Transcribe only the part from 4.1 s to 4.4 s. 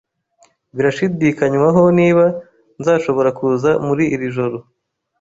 iri